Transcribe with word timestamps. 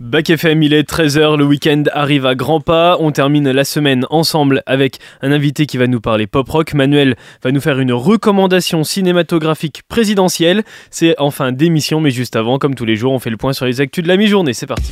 Bac 0.00 0.30
FM, 0.30 0.62
il 0.62 0.72
est 0.72 0.90
13h, 0.90 1.36
le 1.36 1.44
week-end 1.44 1.82
arrive 1.92 2.24
à 2.24 2.34
grands 2.34 2.62
pas. 2.62 2.96
On 3.00 3.12
termine 3.12 3.50
la 3.50 3.64
semaine 3.64 4.06
ensemble 4.08 4.62
avec 4.64 4.98
un 5.20 5.30
invité 5.30 5.66
qui 5.66 5.76
va 5.76 5.86
nous 5.88 6.00
parler 6.00 6.26
pop-rock. 6.26 6.72
Manuel 6.72 7.16
va 7.44 7.52
nous 7.52 7.60
faire 7.60 7.78
une 7.78 7.92
recommandation 7.92 8.82
cinématographique 8.82 9.82
présidentielle. 9.90 10.62
C'est 10.90 11.20
en 11.20 11.30
fin 11.30 11.52
d'émission, 11.52 12.00
mais 12.00 12.10
juste 12.12 12.34
avant, 12.34 12.58
comme 12.58 12.74
tous 12.74 12.86
les 12.86 12.96
jours, 12.96 13.12
on 13.12 13.18
fait 13.18 13.28
le 13.28 13.36
point 13.36 13.52
sur 13.52 13.66
les 13.66 13.82
actus 13.82 14.02
de 14.02 14.08
la 14.08 14.16
mi-journée. 14.16 14.54
C'est 14.54 14.66
parti. 14.66 14.90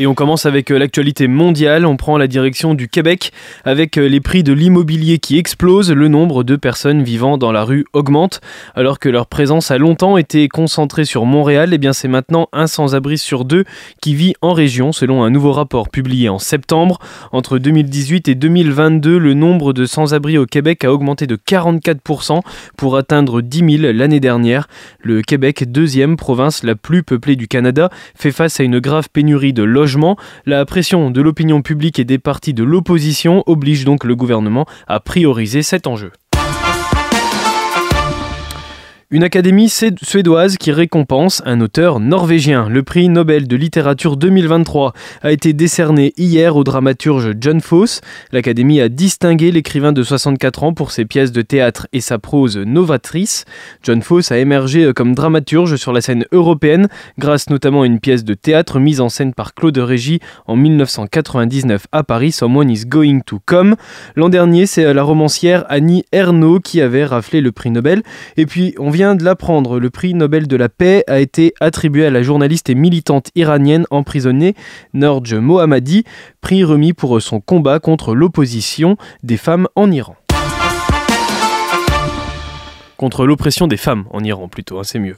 Et 0.00 0.08
on 0.08 0.14
commence 0.14 0.44
avec 0.44 0.72
euh, 0.72 0.78
l'actualité 0.78 1.28
mondiale. 1.28 1.86
On 1.86 1.96
prend 1.96 2.18
la 2.18 2.26
direction 2.26 2.74
du 2.74 2.88
Québec 2.88 3.30
avec 3.64 3.96
euh, 3.96 4.08
les 4.08 4.20
prix 4.20 4.42
de 4.42 4.52
l'immobilier 4.52 5.18
qui 5.18 5.38
explosent. 5.38 5.92
Le 5.92 6.08
nombre 6.08 6.42
de 6.42 6.56
personnes 6.56 7.04
vivant 7.04 7.38
dans 7.38 7.52
la 7.52 7.62
rue 7.62 7.84
augmente. 7.92 8.40
Alors 8.74 8.98
que 8.98 9.08
leur 9.08 9.28
présence 9.28 9.70
a 9.70 9.78
longtemps 9.78 10.16
été 10.16 10.48
concentrée 10.48 11.04
sur 11.04 11.26
Montréal, 11.26 11.70
et 11.70 11.76
eh 11.76 11.78
bien 11.78 11.92
c'est 11.92 12.08
maintenant 12.08 12.48
un 12.52 12.66
sans-abri 12.66 13.18
sur 13.18 13.44
deux 13.44 13.64
qui 14.00 14.16
vit 14.16 14.34
en 14.42 14.52
région 14.52 14.90
selon 14.90 15.22
un 15.22 15.30
nouveau 15.30 15.52
rapport 15.52 15.88
publié 15.88 16.28
en 16.28 16.40
septembre. 16.40 16.98
Entre 17.30 17.58
2018 17.58 18.26
et 18.26 18.34
2022, 18.34 19.16
le 19.16 19.34
nombre 19.34 19.72
de 19.72 19.86
sans-abri 19.86 20.38
au 20.38 20.46
Québec 20.46 20.82
a 20.82 20.92
augmenté 20.92 21.28
de 21.28 21.36
44% 21.36 22.40
pour 22.76 22.96
atteindre 22.96 23.42
10 23.42 23.78
000 23.78 23.92
l'année 23.92 24.20
dernière. 24.20 24.66
Le 25.00 25.22
Québec, 25.22 25.70
deuxième 25.70 26.16
province 26.16 26.64
la 26.64 26.74
plus 26.74 27.04
peuplée 27.04 27.36
du 27.36 27.46
Canada, 27.46 27.90
fait 28.16 28.32
face 28.32 28.58
à 28.58 28.64
une 28.64 28.80
grave 28.80 29.08
pénurie 29.12 29.52
de 29.52 29.62
logements 29.62 29.83
la 30.46 30.64
pression 30.64 31.10
de 31.10 31.20
l'opinion 31.20 31.62
publique 31.62 31.98
et 31.98 32.04
des 32.04 32.18
partis 32.18 32.54
de 32.54 32.64
l'opposition 32.64 33.42
oblige 33.46 33.84
donc 33.84 34.04
le 34.04 34.16
gouvernement 34.16 34.66
à 34.86 35.00
prioriser 35.00 35.62
cet 35.62 35.86
enjeu. 35.86 36.12
Une 39.14 39.22
académie 39.22 39.68
suédoise 39.68 40.56
qui 40.56 40.72
récompense 40.72 41.40
un 41.46 41.60
auteur 41.60 42.00
norvégien. 42.00 42.68
Le 42.68 42.82
prix 42.82 43.08
Nobel 43.08 43.46
de 43.46 43.54
littérature 43.54 44.16
2023 44.16 44.92
a 45.22 45.30
été 45.30 45.52
décerné 45.52 46.12
hier 46.16 46.56
au 46.56 46.64
dramaturge 46.64 47.30
John 47.40 47.60
Fosse. 47.60 48.00
L'académie 48.32 48.80
a 48.80 48.88
distingué 48.88 49.52
l'écrivain 49.52 49.92
de 49.92 50.02
64 50.02 50.64
ans 50.64 50.74
pour 50.74 50.90
ses 50.90 51.04
pièces 51.04 51.30
de 51.30 51.42
théâtre 51.42 51.86
et 51.92 52.00
sa 52.00 52.18
prose 52.18 52.56
novatrice. 52.56 53.44
John 53.84 54.02
Fosse 54.02 54.32
a 54.32 54.38
émergé 54.38 54.92
comme 54.92 55.14
dramaturge 55.14 55.76
sur 55.76 55.92
la 55.92 56.00
scène 56.00 56.24
européenne 56.32 56.88
grâce 57.16 57.48
notamment 57.50 57.82
à 57.82 57.86
une 57.86 58.00
pièce 58.00 58.24
de 58.24 58.34
théâtre 58.34 58.80
mise 58.80 59.00
en 59.00 59.10
scène 59.10 59.32
par 59.32 59.54
Claude 59.54 59.78
Régis 59.78 60.18
en 60.48 60.56
1999 60.56 61.86
à 61.92 62.02
Paris, 62.02 62.32
Someone 62.32 62.68
is 62.68 62.84
Going 62.84 63.20
to 63.24 63.38
Come. 63.46 63.76
L'an 64.16 64.28
dernier, 64.28 64.66
c'est 64.66 64.92
la 64.92 65.04
romancière 65.04 65.66
Annie 65.68 66.04
Ernaux 66.10 66.58
qui 66.58 66.80
avait 66.80 67.04
raflé 67.04 67.40
le 67.40 67.52
prix 67.52 67.70
Nobel. 67.70 68.02
Et 68.36 68.46
puis, 68.46 68.74
on 68.80 68.90
vient 68.90 69.03
de 69.14 69.22
l'apprendre, 69.22 69.78
le 69.78 69.90
prix 69.90 70.14
Nobel 70.14 70.48
de 70.48 70.56
la 70.56 70.70
paix 70.70 71.04
a 71.06 71.20
été 71.20 71.52
attribué 71.60 72.06
à 72.06 72.10
la 72.10 72.22
journaliste 72.22 72.70
et 72.70 72.74
militante 72.74 73.28
iranienne 73.34 73.84
emprisonnée 73.90 74.54
Norj 74.94 75.34
Mohammadi, 75.34 76.04
prix 76.40 76.64
remis 76.64 76.94
pour 76.94 77.20
son 77.20 77.40
combat 77.40 77.80
contre 77.80 78.14
l'opposition 78.14 78.96
des 79.22 79.36
femmes 79.36 79.68
en 79.76 79.90
Iran 79.90 80.16
contre 82.96 83.26
l'oppression 83.26 83.66
des 83.66 83.76
femmes 83.76 84.04
en 84.10 84.22
Iran 84.22 84.48
plutôt, 84.48 84.78
hein, 84.78 84.84
c'est 84.84 84.98
mieux. 84.98 85.16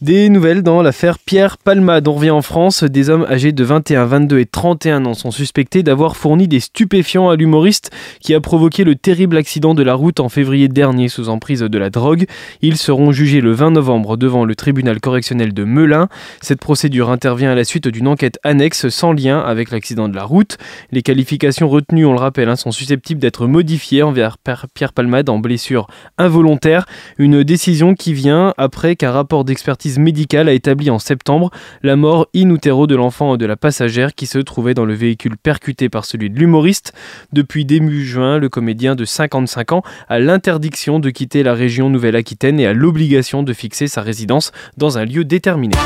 Des 0.00 0.28
nouvelles 0.28 0.62
dans 0.62 0.82
l'affaire 0.82 1.18
Pierre 1.18 1.58
Palmade. 1.58 2.08
On 2.08 2.14
revient 2.14 2.30
en 2.30 2.42
France. 2.42 2.84
Des 2.84 3.10
hommes 3.10 3.26
âgés 3.28 3.52
de 3.52 3.64
21, 3.64 4.04
22 4.04 4.38
et 4.38 4.46
31 4.46 5.04
ans 5.06 5.14
sont 5.14 5.30
suspectés 5.30 5.82
d'avoir 5.82 6.16
fourni 6.16 6.48
des 6.48 6.60
stupéfiants 6.60 7.28
à 7.28 7.36
l'humoriste 7.36 7.90
qui 8.20 8.34
a 8.34 8.40
provoqué 8.40 8.84
le 8.84 8.94
terrible 8.94 9.36
accident 9.36 9.74
de 9.74 9.82
la 9.82 9.94
route 9.94 10.20
en 10.20 10.28
février 10.28 10.68
dernier 10.68 11.08
sous 11.08 11.28
emprise 11.28 11.60
de 11.60 11.78
la 11.78 11.90
drogue. 11.90 12.26
Ils 12.62 12.76
seront 12.76 13.12
jugés 13.12 13.40
le 13.40 13.52
20 13.52 13.72
novembre 13.72 14.16
devant 14.16 14.44
le 14.44 14.54
tribunal 14.54 15.00
correctionnel 15.00 15.54
de 15.54 15.64
Melun. 15.64 16.08
Cette 16.40 16.60
procédure 16.60 17.10
intervient 17.10 17.50
à 17.50 17.54
la 17.54 17.64
suite 17.64 17.88
d'une 17.88 18.08
enquête 18.08 18.38
annexe 18.44 18.88
sans 18.88 19.12
lien 19.12 19.40
avec 19.40 19.70
l'accident 19.70 20.08
de 20.08 20.16
la 20.16 20.24
route. 20.24 20.58
Les 20.92 21.02
qualifications 21.02 21.68
retenues, 21.68 22.06
on 22.06 22.12
le 22.12 22.18
rappelle, 22.18 22.48
hein, 22.48 22.56
sont 22.56 22.72
susceptibles 22.72 23.20
d'être 23.20 23.46
modifiées 23.46 24.02
envers 24.02 24.36
Pierre 24.38 24.92
Palmade 24.92 25.28
en 25.28 25.38
blessure 25.38 25.86
involontaire. 26.18 26.86
Une 27.18 27.42
décision 27.44 27.94
qui 27.94 28.12
vient 28.12 28.52
après 28.58 28.94
qu'un 28.94 29.10
rapport 29.10 29.44
d'expertise 29.44 29.98
médicale 29.98 30.48
a 30.48 30.52
établi 30.52 30.90
en 30.90 30.98
septembre 30.98 31.50
la 31.82 31.96
mort 31.96 32.26
in 32.34 32.50
utero 32.50 32.86
de 32.86 32.94
l'enfant 32.94 33.38
de 33.38 33.46
la 33.46 33.56
passagère 33.56 34.14
qui 34.14 34.26
se 34.26 34.38
trouvait 34.38 34.74
dans 34.74 34.84
le 34.84 34.92
véhicule 34.92 35.38
percuté 35.38 35.88
par 35.88 36.04
celui 36.04 36.28
de 36.28 36.38
l'humoriste. 36.38 36.92
Depuis 37.32 37.64
début 37.64 38.04
juin, 38.04 38.38
le 38.38 38.50
comédien 38.50 38.94
de 38.94 39.06
55 39.06 39.72
ans 39.72 39.82
a 40.08 40.18
l'interdiction 40.18 40.98
de 40.98 41.08
quitter 41.08 41.42
la 41.42 41.54
région 41.54 41.88
Nouvelle-Aquitaine 41.88 42.60
et 42.60 42.66
a 42.66 42.74
l'obligation 42.74 43.42
de 43.42 43.52
fixer 43.54 43.88
sa 43.88 44.02
résidence 44.02 44.52
dans 44.76 44.98
un 44.98 45.04
lieu 45.06 45.24
déterminé 45.24 45.76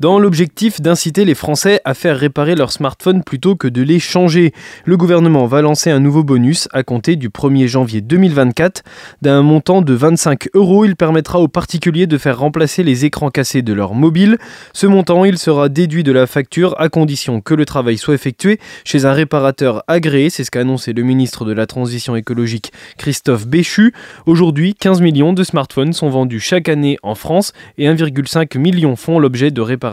dans 0.00 0.20
l'objectif 0.20 0.80
d'inciter 0.80 1.24
les 1.24 1.34
Français 1.34 1.80
à 1.84 1.92
faire 1.92 2.16
réparer 2.16 2.54
leur 2.54 2.70
smartphone 2.70 3.24
plutôt 3.24 3.56
que 3.56 3.66
de 3.66 3.82
les 3.82 3.98
changer. 3.98 4.52
Le 4.84 4.96
gouvernement 4.96 5.46
va 5.46 5.60
lancer 5.60 5.90
un 5.90 5.98
nouveau 5.98 6.22
bonus 6.22 6.68
à 6.72 6.84
compter 6.84 7.16
du 7.16 7.30
1er 7.30 7.66
janvier 7.66 8.00
2024. 8.00 8.84
D'un 9.22 9.42
montant 9.42 9.82
de 9.82 9.92
25 9.92 10.50
euros, 10.54 10.84
il 10.84 10.94
permettra 10.94 11.40
aux 11.40 11.48
particuliers 11.48 12.06
de 12.06 12.16
faire 12.16 12.38
remplacer 12.38 12.84
les 12.84 13.06
écrans 13.06 13.30
cassés 13.30 13.62
de 13.62 13.72
leur 13.72 13.94
mobile. 13.94 14.38
Ce 14.72 14.86
montant, 14.86 15.24
il 15.24 15.36
sera 15.36 15.68
déduit 15.68 16.04
de 16.04 16.12
la 16.12 16.28
facture 16.28 16.76
à 16.78 16.88
condition 16.88 17.40
que 17.40 17.54
le 17.54 17.64
travail 17.64 17.98
soit 17.98 18.14
effectué 18.14 18.60
chez 18.84 19.04
un 19.04 19.12
réparateur 19.12 19.82
agréé. 19.88 20.30
C'est 20.30 20.44
ce 20.44 20.52
qu'a 20.52 20.60
annoncé 20.60 20.92
le 20.92 21.02
ministre 21.02 21.44
de 21.44 21.52
la 21.52 21.66
Transition 21.66 22.14
écologique 22.14 22.72
Christophe 22.98 23.48
Béchu. 23.48 23.92
Aujourd'hui, 24.26 24.74
15 24.74 25.00
millions 25.00 25.32
de 25.32 25.42
smartphones 25.42 25.92
sont 25.92 26.08
vendus 26.08 26.38
chaque 26.38 26.68
année 26.68 26.98
en 27.02 27.16
France 27.16 27.52
et 27.78 27.88
1,5 27.88 28.56
million 28.58 28.94
font 28.94 29.18
l'objet 29.18 29.50
de 29.50 29.60
réparations 29.60 29.87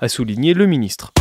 a 0.00 0.08
souligné 0.08 0.54
le 0.54 0.66
ministre. 0.66 1.12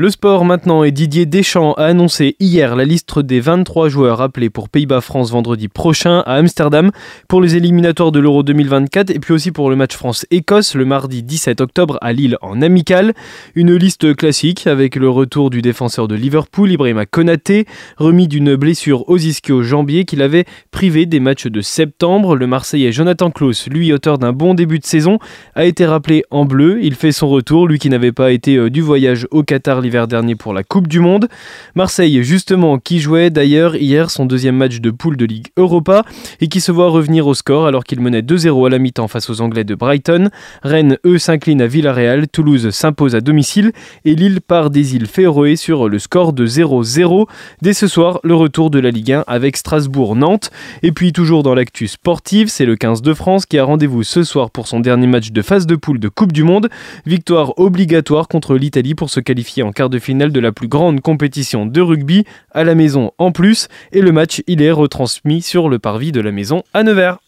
Le 0.00 0.10
sport 0.10 0.44
maintenant 0.44 0.84
et 0.84 0.92
Didier 0.92 1.26
Deschamps 1.26 1.72
a 1.72 1.86
annoncé 1.86 2.36
hier 2.38 2.76
la 2.76 2.84
liste 2.84 3.18
des 3.18 3.40
23 3.40 3.88
joueurs 3.88 4.20
appelés 4.20 4.48
pour 4.48 4.68
Pays-Bas-France 4.68 5.32
vendredi 5.32 5.66
prochain 5.66 6.22
à 6.24 6.34
Amsterdam 6.34 6.92
pour 7.26 7.40
les 7.40 7.56
éliminatoires 7.56 8.12
de 8.12 8.20
l'Euro 8.20 8.44
2024 8.44 9.10
et 9.10 9.18
puis 9.18 9.34
aussi 9.34 9.50
pour 9.50 9.70
le 9.70 9.74
match 9.74 9.96
France-Écosse 9.96 10.76
le 10.76 10.84
mardi 10.84 11.24
17 11.24 11.60
octobre 11.60 11.98
à 12.00 12.12
Lille 12.12 12.36
en 12.42 12.62
amical. 12.62 13.12
Une 13.56 13.74
liste 13.74 14.14
classique 14.14 14.68
avec 14.68 14.94
le 14.94 15.10
retour 15.10 15.50
du 15.50 15.62
défenseur 15.62 16.06
de 16.06 16.14
Liverpool 16.14 16.70
Ibrahima 16.70 17.04
Konaté, 17.04 17.66
remis 17.96 18.28
d'une 18.28 18.54
blessure 18.54 19.02
aux 19.08 19.18
ischio-jambier 19.18 20.04
qu'il 20.04 20.22
avait 20.22 20.44
privé 20.70 21.06
des 21.06 21.18
matchs 21.18 21.48
de 21.48 21.60
septembre. 21.60 22.36
Le 22.36 22.46
Marseillais 22.46 22.92
Jonathan 22.92 23.32
Klaus, 23.32 23.66
lui 23.66 23.92
auteur 23.92 24.18
d'un 24.18 24.32
bon 24.32 24.54
début 24.54 24.78
de 24.78 24.86
saison, 24.86 25.18
a 25.56 25.64
été 25.64 25.84
rappelé 25.86 26.22
en 26.30 26.44
bleu. 26.44 26.78
Il 26.82 26.94
fait 26.94 27.10
son 27.10 27.28
retour, 27.28 27.66
lui 27.66 27.80
qui 27.80 27.90
n'avait 27.90 28.12
pas 28.12 28.30
été 28.30 28.54
euh, 28.54 28.70
du 28.70 28.80
voyage 28.80 29.26
au 29.32 29.42
Qatar 29.42 29.82
l'hiver 29.88 30.06
dernier 30.06 30.34
pour 30.34 30.52
la 30.52 30.64
Coupe 30.64 30.86
du 30.86 31.00
Monde. 31.00 31.28
Marseille, 31.74 32.22
justement, 32.22 32.76
qui 32.76 33.00
jouait 33.00 33.30
d'ailleurs 33.30 33.74
hier 33.74 34.10
son 34.10 34.26
deuxième 34.26 34.54
match 34.54 34.80
de 34.80 34.90
poule 34.90 35.16
de 35.16 35.24
Ligue 35.24 35.46
Europa 35.56 36.04
et 36.42 36.48
qui 36.48 36.60
se 36.60 36.70
voit 36.70 36.90
revenir 36.90 37.26
au 37.26 37.32
score 37.32 37.66
alors 37.66 37.84
qu'il 37.84 38.02
menait 38.02 38.20
2-0 38.20 38.66
à 38.66 38.68
la 38.68 38.78
mi-temps 38.78 39.08
face 39.08 39.30
aux 39.30 39.40
Anglais 39.40 39.64
de 39.64 39.74
Brighton. 39.74 40.28
Rennes, 40.62 40.98
eux, 41.06 41.16
s'inclinent 41.16 41.62
à 41.62 41.66
Villarreal, 41.66 42.28
Toulouse 42.28 42.68
s'impose 42.68 43.14
à 43.14 43.22
domicile 43.22 43.72
et 44.04 44.14
Lille 44.14 44.42
part 44.42 44.68
des 44.68 44.94
îles 44.94 45.06
Féroé 45.06 45.56
sur 45.56 45.88
le 45.88 45.98
score 45.98 46.34
de 46.34 46.46
0-0. 46.46 47.26
Dès 47.62 47.72
ce 47.72 47.86
soir, 47.86 48.20
le 48.24 48.34
retour 48.34 48.68
de 48.68 48.80
la 48.80 48.90
Ligue 48.90 49.12
1 49.12 49.24
avec 49.26 49.56
Strasbourg-Nantes. 49.56 50.50
Et 50.82 50.92
puis 50.92 51.14
toujours 51.14 51.42
dans 51.42 51.54
l'actu 51.54 51.88
sportive, 51.88 52.48
c'est 52.48 52.66
le 52.66 52.76
15 52.76 53.00
de 53.00 53.14
France 53.14 53.46
qui 53.46 53.56
a 53.56 53.64
rendez-vous 53.64 54.02
ce 54.02 54.22
soir 54.22 54.50
pour 54.50 54.68
son 54.68 54.80
dernier 54.80 55.06
match 55.06 55.30
de 55.30 55.40
phase 55.40 55.66
de 55.66 55.76
poule 55.76 55.98
de 55.98 56.10
Coupe 56.10 56.32
du 56.32 56.42
Monde. 56.42 56.68
Victoire 57.06 57.58
obligatoire 57.58 58.28
contre 58.28 58.54
l'Italie 58.54 58.94
pour 58.94 59.08
se 59.08 59.20
qualifier 59.20 59.62
en 59.62 59.72
quart 59.78 59.88
de 59.88 60.00
finale 60.00 60.32
de 60.32 60.40
la 60.40 60.50
plus 60.50 60.66
grande 60.66 61.00
compétition 61.00 61.64
de 61.64 61.80
rugby 61.80 62.24
à 62.50 62.64
la 62.64 62.74
maison 62.74 63.12
en 63.16 63.30
plus. 63.30 63.68
Et 63.92 64.00
le 64.00 64.10
match, 64.10 64.42
il 64.48 64.60
est 64.60 64.72
retransmis 64.72 65.40
sur 65.40 65.68
le 65.68 65.78
parvis 65.78 66.10
de 66.10 66.20
la 66.20 66.32
maison 66.32 66.64
à 66.74 66.82
Nevers. 66.82 67.18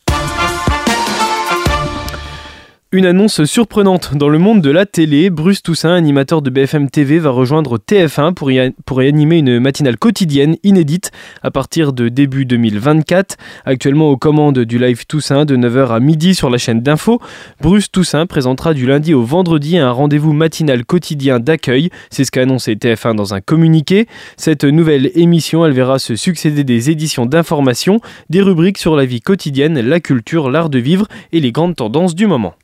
Une 2.92 3.06
annonce 3.06 3.44
surprenante 3.44 4.16
dans 4.16 4.28
le 4.28 4.40
monde 4.40 4.62
de 4.62 4.70
la 4.70 4.84
télé. 4.84 5.30
Bruce 5.30 5.62
Toussaint, 5.62 5.94
animateur 5.94 6.42
de 6.42 6.50
BFM 6.50 6.90
TV, 6.90 7.20
va 7.20 7.30
rejoindre 7.30 7.78
TF1 7.78 8.34
pour 8.34 8.50
y, 8.50 8.58
animer 9.06 9.38
une 9.38 9.60
matinale 9.60 9.96
quotidienne 9.96 10.56
inédite 10.64 11.12
à 11.44 11.52
partir 11.52 11.92
de 11.92 12.08
début 12.08 12.46
2024. 12.46 13.36
Actuellement 13.64 14.08
aux 14.08 14.16
commandes 14.16 14.58
du 14.58 14.80
live 14.80 15.06
Toussaint 15.06 15.44
de 15.44 15.56
9h 15.56 15.90
à 15.90 16.00
midi 16.00 16.34
sur 16.34 16.50
la 16.50 16.58
chaîne 16.58 16.80
d'info, 16.80 17.20
Bruce 17.60 17.92
Toussaint 17.92 18.26
présentera 18.26 18.74
du 18.74 18.86
lundi 18.86 19.14
au 19.14 19.22
vendredi 19.22 19.78
un 19.78 19.92
rendez-vous 19.92 20.32
matinal 20.32 20.84
quotidien 20.84 21.38
d'accueil. 21.38 21.90
C'est 22.10 22.24
ce 22.24 22.32
qu'a 22.32 22.42
annoncé 22.42 22.74
TF1 22.74 23.14
dans 23.14 23.34
un 23.34 23.40
communiqué. 23.40 24.08
Cette 24.36 24.64
nouvelle 24.64 25.12
émission, 25.14 25.64
elle 25.64 25.74
verra 25.74 26.00
se 26.00 26.16
succéder 26.16 26.64
des 26.64 26.90
éditions 26.90 27.26
d'information, 27.26 28.00
des 28.30 28.40
rubriques 28.40 28.78
sur 28.78 28.96
la 28.96 29.04
vie 29.04 29.20
quotidienne, 29.20 29.78
la 29.78 30.00
culture, 30.00 30.50
l'art 30.50 30.70
de 30.70 30.80
vivre 30.80 31.06
et 31.30 31.38
les 31.38 31.52
grandes 31.52 31.76
tendances 31.76 32.16
du 32.16 32.26
moment. 32.26 32.54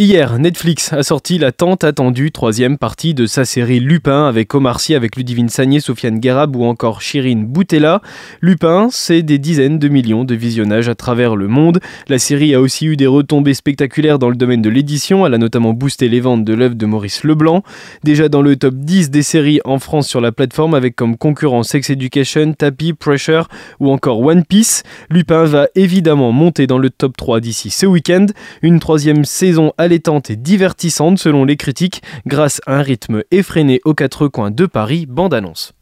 Hier, 0.00 0.38
Netflix 0.38 0.92
a 0.92 1.02
sorti 1.02 1.38
la 1.38 1.50
tant 1.50 1.74
attendue 1.74 2.30
troisième 2.30 2.78
partie 2.78 3.14
de 3.14 3.26
sa 3.26 3.44
série 3.44 3.80
Lupin 3.80 4.28
avec 4.28 4.54
Omar 4.54 4.78
Sy, 4.78 4.94
avec 4.94 5.16
Ludivine 5.16 5.48
Sagné, 5.48 5.80
Sofiane 5.80 6.20
Guérab 6.20 6.54
ou 6.54 6.62
encore 6.66 7.02
Shirin 7.02 7.42
Boutella. 7.44 8.00
Lupin, 8.40 8.90
c'est 8.92 9.22
des 9.22 9.38
dizaines 9.38 9.80
de 9.80 9.88
millions 9.88 10.22
de 10.22 10.36
visionnages 10.36 10.88
à 10.88 10.94
travers 10.94 11.34
le 11.34 11.48
monde. 11.48 11.80
La 12.06 12.20
série 12.20 12.54
a 12.54 12.60
aussi 12.60 12.86
eu 12.86 12.96
des 12.96 13.08
retombées 13.08 13.54
spectaculaires 13.54 14.20
dans 14.20 14.30
le 14.30 14.36
domaine 14.36 14.62
de 14.62 14.70
l'édition. 14.70 15.26
Elle 15.26 15.34
a 15.34 15.38
notamment 15.38 15.72
boosté 15.72 16.08
les 16.08 16.20
ventes 16.20 16.44
de 16.44 16.54
l'œuvre 16.54 16.76
de 16.76 16.86
Maurice 16.86 17.24
Leblanc. 17.24 17.64
Déjà 18.04 18.28
dans 18.28 18.42
le 18.42 18.54
top 18.54 18.76
10 18.76 19.10
des 19.10 19.24
séries 19.24 19.60
en 19.64 19.80
France 19.80 20.06
sur 20.06 20.20
la 20.20 20.30
plateforme 20.30 20.74
avec 20.74 20.94
comme 20.94 21.16
concurrents 21.16 21.64
Sex 21.64 21.90
Education, 21.90 22.52
Tappy, 22.52 22.92
Pressure 22.92 23.48
ou 23.80 23.90
encore 23.90 24.20
One 24.20 24.44
Piece. 24.44 24.84
Lupin 25.10 25.42
va 25.42 25.66
évidemment 25.74 26.30
monter 26.30 26.68
dans 26.68 26.78
le 26.78 26.88
top 26.88 27.16
3 27.16 27.40
d'ici 27.40 27.70
ce 27.70 27.84
week-end. 27.84 28.26
Une 28.62 28.78
troisième 28.78 29.24
saison 29.24 29.72
à 29.76 29.87
allaitante 29.88 30.28
et 30.28 30.36
divertissante 30.36 31.18
selon 31.18 31.46
les 31.46 31.56
critiques, 31.56 32.02
grâce 32.26 32.60
à 32.66 32.74
un 32.74 32.82
rythme 32.82 33.22
effréné 33.30 33.80
aux 33.86 33.94
quatre 33.94 34.28
coins 34.28 34.50
de 34.50 34.66
Paris, 34.66 35.06
bande-annonce. 35.06 35.72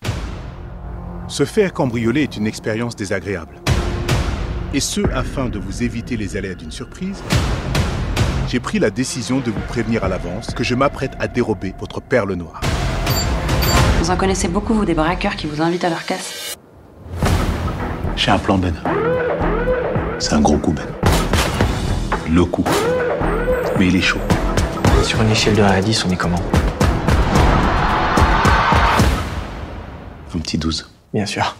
Se 1.26 1.44
faire 1.44 1.72
cambrioler 1.72 2.22
est 2.22 2.36
une 2.36 2.46
expérience 2.46 2.94
désagréable. 2.94 3.56
Et 4.72 4.78
ce, 4.78 5.00
afin 5.12 5.48
de 5.48 5.58
vous 5.58 5.82
éviter 5.82 6.16
les 6.16 6.36
aléas 6.36 6.54
d'une 6.54 6.70
surprise, 6.70 7.20
j'ai 8.46 8.60
pris 8.60 8.78
la 8.78 8.90
décision 8.90 9.40
de 9.40 9.50
vous 9.50 9.60
prévenir 9.66 10.04
à 10.04 10.08
l'avance 10.08 10.54
que 10.54 10.62
je 10.62 10.76
m'apprête 10.76 11.14
à 11.18 11.26
dérober 11.26 11.74
votre 11.80 12.00
perle 12.00 12.34
noire. 12.34 12.60
Vous 13.98 14.12
en 14.12 14.16
connaissez 14.16 14.46
beaucoup, 14.46 14.72
vous, 14.72 14.84
des 14.84 14.94
braqueurs 14.94 15.34
qui 15.34 15.48
vous 15.48 15.60
invitent 15.60 15.84
à 15.84 15.90
leur 15.90 16.06
casse 16.06 16.54
J'ai 18.14 18.30
un 18.30 18.38
plan, 18.38 18.56
Ben. 18.56 18.74
C'est 20.20 20.34
un 20.34 20.40
gros 20.40 20.58
coup, 20.58 20.72
Ben. 20.72 20.86
Le 22.32 22.44
coup 22.44 22.64
mais 23.78 23.88
il 23.88 23.96
est 23.96 24.02
chaud. 24.02 24.20
Sur 25.02 25.20
une 25.22 25.30
échelle 25.30 25.54
de 25.54 25.62
1 25.62 25.66
à 25.66 25.80
10, 25.80 26.06
on 26.06 26.10
est 26.10 26.16
comment 26.16 26.40
Un 30.34 30.38
petit 30.38 30.58
12. 30.58 30.90
Bien 31.14 31.26
sûr. 31.26 31.56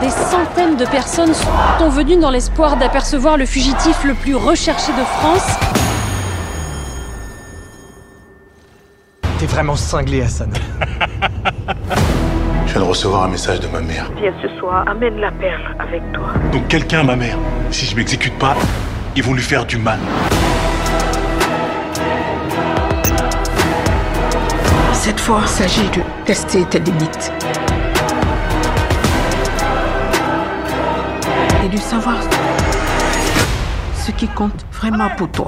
Des 0.00 0.10
centaines 0.10 0.76
de 0.76 0.84
personnes 0.84 1.32
sont 1.34 1.88
venues 1.88 2.18
dans 2.18 2.30
l'espoir 2.30 2.76
d'apercevoir 2.76 3.36
le 3.36 3.46
fugitif 3.46 4.04
le 4.04 4.14
plus 4.14 4.34
recherché 4.34 4.92
de 4.92 5.04
France. 5.18 5.56
T'es 9.38 9.46
vraiment 9.46 9.76
cinglé, 9.76 10.22
Hassan. 10.22 10.52
Je 12.66 12.72
viens 12.72 12.80
de 12.80 12.86
recevoir 12.86 13.24
un 13.24 13.28
message 13.28 13.60
de 13.60 13.68
ma 13.68 13.80
mère. 13.80 14.10
Viens 14.20 14.32
ce 14.42 14.48
soir, 14.58 14.84
amène 14.88 15.18
la 15.20 15.30
perle 15.30 15.76
avec 15.78 16.02
toi. 16.12 16.28
Donc 16.52 16.66
quelqu'un, 16.68 17.02
ma 17.02 17.14
mère. 17.14 17.38
Si 17.70 17.86
je 17.86 17.94
m'exécute 17.94 18.36
pas, 18.38 18.56
ils 19.14 19.22
vont 19.22 19.34
lui 19.34 19.42
faire 19.42 19.64
du 19.64 19.76
mal. 19.76 19.98
Cette 25.06 25.20
fois, 25.20 25.40
il 25.42 25.48
s'agit 25.48 25.90
de 25.90 26.00
tester 26.24 26.64
tes 26.64 26.78
limites. 26.78 27.30
Et 31.62 31.68
de 31.68 31.76
savoir 31.76 32.16
ce 34.02 34.10
qui 34.12 34.26
compte 34.28 34.64
vraiment 34.72 35.10
pour 35.10 35.30
toi. 35.30 35.44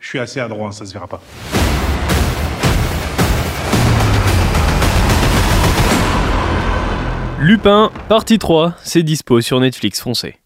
Je 0.00 0.06
suis 0.06 0.18
assez 0.18 0.38
adroit, 0.38 0.70
ça 0.72 0.84
se 0.84 0.92
verra 0.92 1.06
pas. 1.06 1.22
Lupin, 7.40 7.90
partie 8.10 8.38
3, 8.38 8.74
c'est 8.82 9.02
dispo 9.02 9.40
sur 9.40 9.60
Netflix 9.60 9.98
français. 9.98 10.36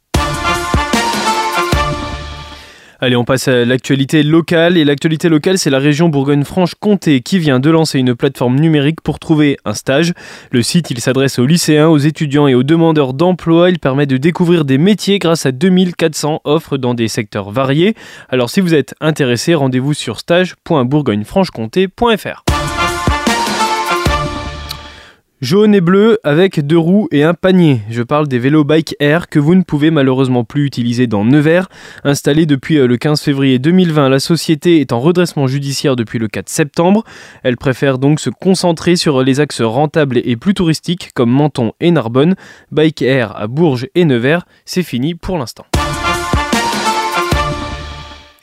Allez, 3.03 3.17
on 3.17 3.25
passe 3.25 3.49
à 3.49 3.65
l'actualité 3.65 4.23
locale. 4.23 4.77
Et 4.77 4.85
l'actualité 4.85 5.31
locale, 5.31 5.57
c'est 5.57 5.71
la 5.71 5.79
région 5.79 6.11
Bourgogne-Franche-Comté 6.11 7.23
qui 7.23 7.39
vient 7.39 7.59
de 7.59 7.71
lancer 7.71 7.99
une 7.99 8.15
plateforme 8.15 8.61
numérique 8.61 9.01
pour 9.01 9.19
trouver 9.19 9.57
un 9.65 9.73
stage. 9.73 10.13
Le 10.51 10.61
site, 10.63 10.91
il 10.91 11.01
s'adresse 11.01 11.39
aux 11.39 11.47
lycéens, 11.47 11.89
aux 11.89 11.97
étudiants 11.97 12.47
et 12.47 12.55
aux 12.55 12.63
demandeurs 12.63 13.15
d'emploi. 13.15 13.71
Il 13.71 13.79
permet 13.79 14.05
de 14.05 14.19
découvrir 14.19 14.67
des 14.67 14.77
métiers 14.77 15.19
grâce 15.19 15.47
à 15.47 15.53
2400 15.53 16.43
offres 16.45 16.77
dans 16.77 16.93
des 16.93 17.09
secteurs 17.09 17.51
variés. 17.51 17.95
Alors 18.29 18.51
si 18.51 18.61
vous 18.61 18.75
êtes 18.75 18.95
intéressé, 19.01 19.55
rendez-vous 19.55 19.95
sur 19.95 20.21
stage.bourgogne-franche-comté.fr. 20.21 22.45
Jaune 25.41 25.75
et 25.75 25.81
bleu 25.81 26.19
avec 26.23 26.67
deux 26.67 26.77
roues 26.77 27.09
et 27.11 27.23
un 27.23 27.33
panier. 27.33 27.81
Je 27.89 28.03
parle 28.03 28.29
des 28.29 28.39
vélos 28.39 28.63
Bike 28.63 28.95
Air 29.01 29.31
que 29.31 29.39
vous 29.39 29.55
ne 29.55 29.63
pouvez 29.63 29.91
malheureusement 29.91 30.45
plus 30.45 30.67
utiliser 30.67 31.07
dans 31.07 31.25
Nevers. 31.25 31.71
Installée 32.05 32.45
depuis 32.45 32.77
euh, 32.77 32.87
le 32.87 32.99
15 32.99 33.23
février 33.23 33.59
2020, 33.59 34.11
la 34.11 34.21
société 34.21 34.83
est 34.83 34.93
en 34.93 35.01
redressement 35.01 35.47
judiciaire 35.47 35.97
depuis 35.97 36.19
le 36.19 36.29
4 36.29 36.51
septembre. 36.51 37.05
Elle 37.43 37.57
préfère 37.57 37.97
donc 37.97 38.21
se 38.21 38.29
concentrer 38.29 38.97
sur 38.97 39.23
les 39.23 39.41
axes 39.41 39.63
rentables 39.63 40.19
et 40.19 40.37
plus 40.37 40.53
touristiques 40.53 41.13
comme 41.15 41.31
Menton 41.31 41.73
et 41.81 41.91
Narbonne. 41.91 42.35
Bike 42.71 43.01
Air 43.01 43.35
à 43.35 43.47
Bourges 43.47 43.87
et 43.95 44.05
Nevers, 44.05 44.45
c'est 44.67 44.83
fini 44.83 45.15
pour 45.15 45.39
l'instant. 45.39 45.65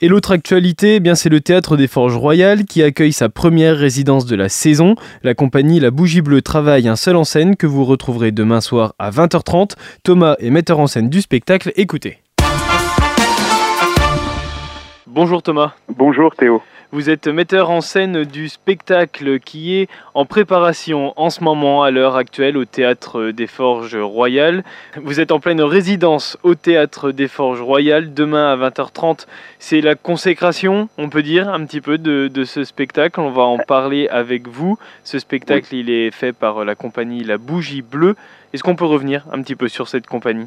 Et 0.00 0.06
l'autre 0.06 0.30
actualité, 0.30 0.96
eh 0.96 1.00
bien 1.00 1.16
c'est 1.16 1.28
le 1.28 1.40
théâtre 1.40 1.76
des 1.76 1.88
Forges 1.88 2.16
Royales 2.16 2.66
qui 2.66 2.84
accueille 2.84 3.12
sa 3.12 3.28
première 3.28 3.76
résidence 3.76 4.26
de 4.26 4.36
la 4.36 4.48
saison. 4.48 4.94
La 5.24 5.34
compagnie 5.34 5.80
La 5.80 5.90
Bougie 5.90 6.22
Bleue 6.22 6.40
travaille 6.40 6.86
un 6.86 6.94
seul 6.94 7.16
en 7.16 7.24
scène 7.24 7.56
que 7.56 7.66
vous 7.66 7.84
retrouverez 7.84 8.30
demain 8.30 8.60
soir 8.60 8.94
à 9.00 9.10
20h30. 9.10 9.72
Thomas 10.04 10.36
est 10.38 10.50
metteur 10.50 10.78
en 10.78 10.86
scène 10.86 11.08
du 11.08 11.20
spectacle. 11.20 11.72
Écoutez. 11.74 12.18
Bonjour 15.08 15.42
Thomas. 15.42 15.72
Bonjour 15.88 16.32
Théo. 16.36 16.62
Vous 16.90 17.10
êtes 17.10 17.28
metteur 17.28 17.68
en 17.68 17.82
scène 17.82 18.24
du 18.24 18.48
spectacle 18.48 19.40
qui 19.40 19.76
est 19.76 19.90
en 20.14 20.24
préparation 20.24 21.12
en 21.16 21.28
ce 21.28 21.44
moment 21.44 21.82
à 21.82 21.90
l'heure 21.90 22.16
actuelle 22.16 22.56
au 22.56 22.64
théâtre 22.64 23.30
des 23.30 23.46
Forges 23.46 23.94
Royales. 23.94 24.64
Vous 24.96 25.20
êtes 25.20 25.30
en 25.30 25.38
pleine 25.38 25.60
résidence 25.60 26.38
au 26.44 26.54
théâtre 26.54 27.12
des 27.12 27.28
Forges 27.28 27.60
Royales. 27.60 28.14
Demain 28.14 28.50
à 28.50 28.56
20h30, 28.56 29.26
c'est 29.58 29.82
la 29.82 29.96
consécration, 29.96 30.88
on 30.96 31.10
peut 31.10 31.22
dire, 31.22 31.50
un 31.50 31.66
petit 31.66 31.82
peu 31.82 31.98
de, 31.98 32.26
de, 32.26 32.44
ce 32.44 32.64
spectacle. 32.64 33.20
On 33.20 33.32
va 33.32 33.42
en 33.42 33.58
parler 33.58 34.08
avec 34.08 34.48
vous. 34.48 34.78
Ce 35.04 35.18
spectacle, 35.18 35.74
il 35.74 35.90
est 35.90 36.10
fait 36.10 36.32
par 36.32 36.64
la 36.64 36.74
compagnie 36.74 37.22
La 37.22 37.36
Bougie 37.36 37.82
Bleue. 37.82 38.16
Est-ce 38.54 38.62
qu'on 38.62 38.76
peut 38.76 38.86
revenir 38.86 39.26
un 39.30 39.42
petit 39.42 39.56
peu 39.56 39.68
sur 39.68 39.88
cette 39.88 40.06
compagnie? 40.06 40.46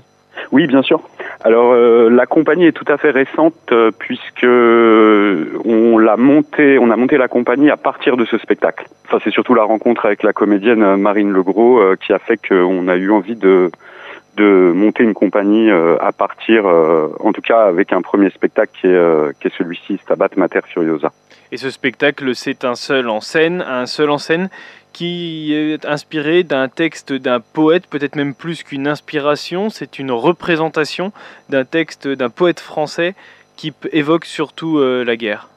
Oui, 0.51 0.67
bien 0.67 0.81
sûr. 0.81 1.01
Alors 1.43 1.71
euh, 1.73 2.09
la 2.09 2.25
compagnie 2.25 2.65
est 2.65 2.71
tout 2.71 2.85
à 2.87 2.97
fait 2.97 3.11
récente 3.11 3.53
euh, 3.71 3.91
puisque 3.97 4.45
on 4.45 5.97
l'a 5.97 6.15
on 6.17 6.91
a 6.91 6.95
monté 6.95 7.17
la 7.17 7.27
compagnie 7.27 7.69
à 7.69 7.77
partir 7.77 8.17
de 8.17 8.25
ce 8.25 8.37
spectacle. 8.37 8.85
Enfin, 9.07 9.19
c'est 9.23 9.31
surtout 9.31 9.53
la 9.53 9.63
rencontre 9.63 10.05
avec 10.05 10.23
la 10.23 10.33
comédienne 10.33 10.95
Marine 10.95 11.31
Legros 11.31 11.79
euh, 11.79 11.95
qui 11.95 12.13
a 12.13 12.19
fait 12.19 12.37
qu'on 12.37 12.87
a 12.87 12.95
eu 12.95 13.11
envie 13.11 13.35
de 13.35 13.71
de 14.37 14.71
monter 14.73 15.03
une 15.03 15.13
compagnie 15.13 15.69
euh, 15.69 15.97
à 15.99 16.13
partir, 16.13 16.65
euh, 16.65 17.09
en 17.19 17.33
tout 17.33 17.41
cas 17.41 17.63
avec 17.63 17.91
un 17.91 18.01
premier 18.01 18.29
spectacle 18.29 18.71
qui 18.79 18.87
est, 18.87 19.47
est 19.47 19.57
celui-ci, 19.57 19.97
Stabat 19.97 20.29
Mater 20.37 20.61
Furiosa. 20.65 21.11
Et 21.51 21.57
ce 21.57 21.69
spectacle, 21.69 22.33
c'est 22.33 22.63
un 22.63 22.75
seul 22.75 23.09
en 23.09 23.19
scène, 23.19 23.61
un 23.67 23.85
seul 23.85 24.09
en 24.09 24.17
scène 24.17 24.49
qui 24.93 25.53
est 25.53 25.85
inspiré 25.85 26.43
d'un 26.43 26.67
texte 26.67 27.13
d'un 27.13 27.39
poète, 27.39 27.87
peut-être 27.87 28.15
même 28.15 28.33
plus 28.33 28.63
qu'une 28.63 28.87
inspiration, 28.87 29.69
c'est 29.69 29.99
une 29.99 30.11
représentation 30.11 31.11
d'un 31.49 31.65
texte 31.65 32.07
d'un 32.07 32.29
poète 32.29 32.59
français 32.59 33.15
qui 33.55 33.73
évoque 33.91 34.25
surtout 34.25 34.79
euh, 34.79 35.03
la 35.03 35.15
guerre. 35.15 35.47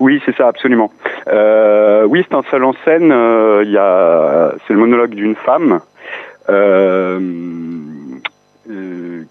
Oui, 0.00 0.22
c'est 0.24 0.34
ça, 0.36 0.48
absolument. 0.48 0.90
Euh, 1.28 2.04
oui, 2.04 2.24
c'est 2.28 2.34
un 2.34 2.42
seul 2.50 2.64
en 2.64 2.72
scène. 2.84 3.12
Euh, 3.12 4.52
c'est 4.66 4.72
le 4.72 4.78
monologue 4.78 5.14
d'une 5.14 5.36
femme 5.36 5.80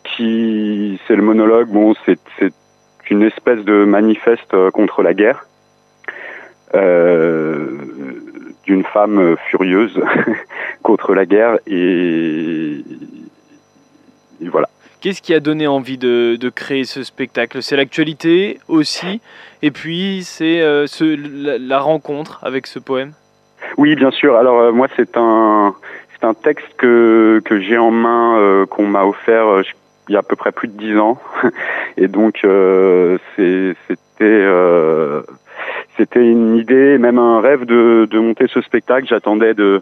qui, 0.04 1.00
c'est 1.08 1.16
le 1.16 1.24
monologue. 1.24 1.70
Bon, 1.70 1.94
c'est, 2.06 2.20
c'est 2.40 2.54
une 3.10 3.24
espèce 3.24 3.64
de 3.66 3.86
manifeste 3.86 4.56
contre 4.72 5.04
la 5.04 5.14
guerre. 5.14 5.46
D'une 8.72 8.84
femme 8.86 9.20
euh, 9.20 9.36
furieuse 9.50 10.02
contre 10.82 11.14
la 11.14 11.26
guerre 11.26 11.58
et, 11.68 12.78
et 14.42 14.48
voilà. 14.48 14.70
Qu'est-ce 15.02 15.22
qui 15.22 15.34
a 15.34 15.42
donné 15.42 15.68
envie 15.68 15.98
de, 15.98 16.38
de 16.40 16.50
créer 16.50 16.86
ce 16.86 17.04
spectacle? 17.04 17.62
C'est 17.62 17.76
l'actualité 17.76 18.60
aussi, 18.70 19.20
et 19.62 19.72
puis 19.72 20.22
c'est 20.24 20.62
euh, 20.62 20.88
ce, 20.88 21.04
la, 21.04 21.58
la, 21.58 21.80
rencontre 21.80 22.40
avec 22.44 22.66
ce 22.66 22.80
poème? 22.80 23.12
Oui, 23.78 23.96
bien 23.96 24.12
sûr. 24.12 24.38
Alors 24.38 24.60
euh, 24.60 24.72
moi, 24.72 24.88
c'est 24.96 25.18
un, 25.18 25.76
c'est 26.14 26.26
un 26.26 26.34
texte 26.34 26.74
que, 26.78 27.42
que 27.44 27.60
j'ai 27.60 27.78
en 27.78 27.92
main, 27.92 28.38
euh, 28.38 28.66
qu'on 28.66 28.86
m'a 28.86 29.04
offert 29.04 29.64
il 30.08 30.14
y 30.14 30.16
a 30.16 30.20
à 30.20 30.24
peu 30.24 30.38
près 30.38 30.54
plus 30.54 30.70
de 30.70 30.78
dix 30.78 30.98
ans, 30.98 31.20
et 31.98 32.08
donc 32.08 32.46
c'était 33.36 34.46
c'était 36.02 36.26
une 36.26 36.56
idée, 36.58 36.98
même 36.98 37.20
un 37.20 37.40
rêve 37.42 37.66
de, 37.66 38.08
de 38.10 38.20
monter 38.20 38.48
ce 38.48 38.62
spectacle. 38.62 39.06
J'attendais 39.08 39.54
de 39.54 39.82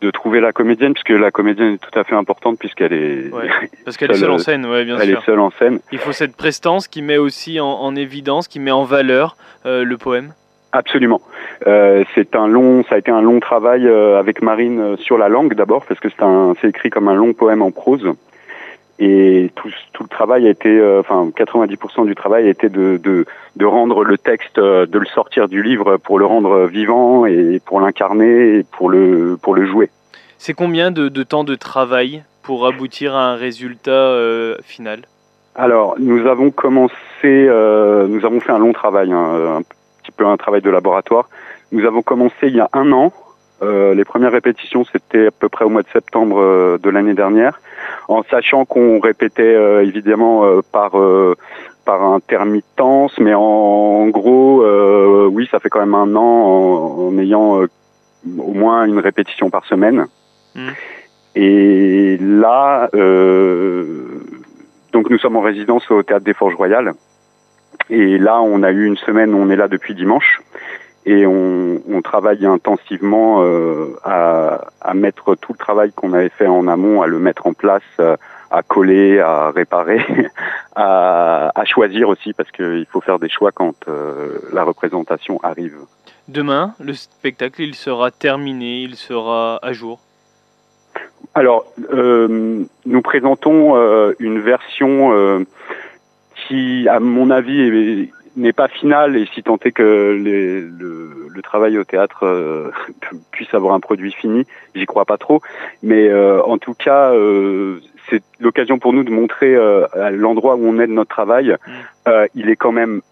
de 0.00 0.10
trouver 0.12 0.40
la 0.40 0.52
comédienne, 0.52 0.92
puisque 0.92 1.08
la 1.20 1.32
comédienne 1.32 1.74
est 1.74 1.78
tout 1.78 1.98
à 1.98 2.04
fait 2.04 2.14
importante, 2.14 2.58
puisqu'elle 2.58 2.92
est. 2.92 3.32
Ouais, 3.32 3.48
parce 3.84 3.96
qu'elle 3.96 4.12
est 4.12 4.14
seule 4.14 4.30
en 4.30 4.38
scène, 4.38 4.64
ouais, 4.66 4.84
bien 4.84 4.96
elle 4.98 5.08
sûr. 5.08 5.18
est 5.18 5.24
seule 5.24 5.40
en 5.40 5.50
scène. 5.50 5.80
Il 5.90 5.98
faut 5.98 6.12
cette 6.12 6.36
prestance 6.36 6.86
qui 6.86 7.02
met 7.02 7.16
aussi 7.16 7.58
en, 7.58 7.66
en 7.66 7.96
évidence, 7.96 8.46
qui 8.46 8.60
met 8.60 8.70
en 8.70 8.84
valeur 8.84 9.36
euh, 9.66 9.82
le 9.84 9.96
poème. 9.96 10.34
Absolument. 10.70 11.20
Euh, 11.66 12.04
c'est 12.14 12.36
un 12.36 12.46
long, 12.46 12.84
ça 12.84 12.94
a 12.94 12.98
été 12.98 13.10
un 13.10 13.22
long 13.22 13.40
travail 13.40 13.88
euh, 13.88 14.18
avec 14.18 14.42
Marine 14.42 14.96
sur 14.98 15.18
la 15.18 15.28
langue 15.28 15.54
d'abord, 15.54 15.84
parce 15.86 15.98
que 15.98 16.08
c'est 16.10 16.22
un, 16.22 16.54
c'est 16.60 16.68
écrit 16.68 16.90
comme 16.90 17.08
un 17.08 17.14
long 17.14 17.32
poème 17.32 17.62
en 17.62 17.70
prose. 17.70 18.04
Et 19.00 19.50
tout, 19.54 19.70
tout 19.92 20.02
le 20.02 20.08
travail 20.08 20.46
a 20.46 20.50
été, 20.50 20.68
euh, 20.68 21.00
enfin 21.00 21.30
90% 21.36 22.06
du 22.06 22.14
travail 22.16 22.46
a 22.46 22.50
été 22.50 22.68
de, 22.68 22.96
de, 22.96 23.26
de 23.54 23.64
rendre 23.64 24.02
le 24.02 24.18
texte, 24.18 24.58
euh, 24.58 24.86
de 24.86 24.98
le 24.98 25.06
sortir 25.06 25.48
du 25.48 25.62
livre 25.62 25.98
pour 25.98 26.18
le 26.18 26.26
rendre 26.26 26.66
vivant 26.66 27.24
et 27.24 27.60
pour 27.64 27.80
l'incarner 27.80 28.58
et 28.58 28.62
pour 28.64 28.90
le, 28.90 29.38
pour 29.40 29.54
le 29.54 29.66
jouer. 29.66 29.90
C'est 30.38 30.54
combien 30.54 30.90
de, 30.90 31.08
de 31.08 31.22
temps 31.22 31.44
de 31.44 31.54
travail 31.54 32.24
pour 32.42 32.66
aboutir 32.66 33.14
à 33.14 33.32
un 33.32 33.36
résultat 33.36 33.90
euh, 33.90 34.56
final? 34.64 35.02
Alors, 35.54 35.96
nous 35.98 36.26
avons 36.26 36.50
commencé, 36.50 36.94
euh, 37.24 38.06
nous 38.06 38.24
avons 38.24 38.40
fait 38.40 38.52
un 38.52 38.58
long 38.58 38.72
travail, 38.72 39.12
hein, 39.12 39.58
un 39.58 39.62
petit 40.02 40.12
peu 40.16 40.24
un 40.24 40.36
travail 40.36 40.62
de 40.62 40.70
laboratoire. 40.70 41.28
Nous 41.72 41.84
avons 41.84 42.02
commencé 42.02 42.34
il 42.44 42.56
y 42.56 42.60
a 42.60 42.70
un 42.72 42.92
an. 42.92 43.12
Euh, 43.60 43.94
les 43.94 44.04
premières 44.04 44.32
répétitions, 44.32 44.84
c'était 44.84 45.26
à 45.26 45.30
peu 45.30 45.48
près 45.48 45.64
au 45.64 45.68
mois 45.68 45.82
de 45.82 45.88
septembre 45.88 46.40
euh, 46.40 46.78
de 46.78 46.90
l'année 46.90 47.14
dernière, 47.14 47.60
en 48.08 48.22
sachant 48.22 48.64
qu'on 48.64 49.00
répétait 49.00 49.42
euh, 49.42 49.82
évidemment 49.82 50.44
euh, 50.44 50.60
par 50.72 50.98
euh, 50.98 51.34
par 51.84 52.04
intermittence, 52.04 53.18
mais 53.18 53.34
en, 53.34 53.40
en 53.40 54.06
gros, 54.08 54.62
euh, 54.62 55.26
oui, 55.26 55.48
ça 55.50 55.58
fait 55.58 55.70
quand 55.70 55.80
même 55.80 55.94
un 55.94 56.14
an 56.14 56.20
en, 56.20 57.08
en 57.08 57.18
ayant 57.18 57.62
euh, 57.62 57.66
au 58.38 58.52
moins 58.52 58.84
une 58.84 58.98
répétition 58.98 59.50
par 59.50 59.64
semaine. 59.64 60.06
Mhm. 60.54 60.72
Et 61.34 62.16
là, 62.20 62.90
euh, 62.94 63.84
donc 64.92 65.10
nous 65.10 65.18
sommes 65.18 65.36
en 65.36 65.40
résidence 65.40 65.90
au 65.90 66.02
théâtre 66.02 66.24
des 66.24 66.34
Forges 66.34 66.54
Royales. 66.54 66.92
Et 67.90 68.18
là, 68.18 68.40
on 68.42 68.62
a 68.62 68.70
eu 68.70 68.84
une 68.84 68.96
semaine, 68.96 69.34
on 69.34 69.48
est 69.50 69.56
là 69.56 69.68
depuis 69.68 69.94
dimanche, 69.94 70.40
et 71.10 71.26
on, 71.26 71.80
on 71.90 72.02
travaille 72.02 72.44
intensivement 72.44 73.42
euh, 73.42 73.96
à, 74.04 74.66
à 74.82 74.92
mettre 74.92 75.34
tout 75.36 75.52
le 75.54 75.58
travail 75.58 75.90
qu'on 75.92 76.12
avait 76.12 76.28
fait 76.28 76.46
en 76.46 76.68
amont, 76.68 77.00
à 77.00 77.06
le 77.06 77.18
mettre 77.18 77.46
en 77.46 77.54
place, 77.54 77.82
euh, 77.98 78.16
à 78.50 78.62
coller, 78.62 79.18
à 79.18 79.50
réparer, 79.50 80.00
à, 80.76 81.50
à 81.54 81.64
choisir 81.64 82.10
aussi, 82.10 82.34
parce 82.34 82.50
qu'il 82.50 82.86
faut 82.90 83.00
faire 83.00 83.18
des 83.18 83.30
choix 83.30 83.52
quand 83.52 83.74
euh, 83.88 84.38
la 84.52 84.64
représentation 84.64 85.40
arrive. 85.42 85.78
Demain, 86.28 86.74
le 86.78 86.92
spectacle, 86.92 87.62
il 87.62 87.74
sera 87.74 88.10
terminé, 88.10 88.82
il 88.82 88.96
sera 88.96 89.58
à 89.62 89.72
jour? 89.72 90.00
Alors, 91.34 91.64
euh, 91.92 92.64
nous 92.84 93.02
présentons 93.02 93.76
euh, 93.76 94.12
une 94.18 94.40
version 94.40 95.12
euh, 95.14 95.44
qui, 96.34 96.86
à 96.88 97.00
mon 97.00 97.30
avis, 97.30 97.60
est- 97.62 98.12
n'est 98.38 98.52
pas 98.52 98.68
finale 98.68 99.16
et 99.16 99.26
si 99.34 99.42
tant 99.42 99.58
est 99.64 99.72
que 99.72 100.12
les- 100.22 100.60
le, 100.60 101.28
le 101.28 101.42
travail 101.42 101.78
au 101.78 101.84
théâtre 101.84 102.24
euh, 102.24 102.70
puisse 103.32 103.52
avoir 103.54 103.74
un 103.74 103.80
produit 103.80 104.12
fini, 104.12 104.44
j'y 104.74 104.86
crois 104.86 105.04
pas 105.04 105.18
trop. 105.18 105.40
Mais 105.82 106.08
euh, 106.08 106.42
en 106.42 106.58
tout 106.58 106.74
cas, 106.74 107.12
euh, 107.12 107.80
c'est 108.08 108.22
l'occasion 108.40 108.78
pour 108.78 108.92
nous 108.92 109.04
de 109.04 109.10
montrer 109.10 109.54
euh, 109.54 109.86
à 109.94 110.10
l'endroit 110.10 110.56
où 110.56 110.66
on 110.66 110.78
est 110.78 110.86
de 110.86 110.92
notre 110.92 111.10
travail, 111.10 111.56
euh, 112.06 112.26
il 112.34 112.48
est 112.48 112.56
quand 112.56 112.72
même 112.72 113.02